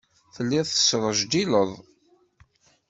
Telliḍ 0.35 0.65
tesrejdileḍ. 0.67 1.71